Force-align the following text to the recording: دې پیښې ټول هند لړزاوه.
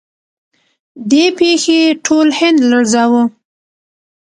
دې 1.09 1.25
پیښې 1.39 1.79
ټول 2.05 2.27
هند 2.39 2.59
لړزاوه. 2.71 3.23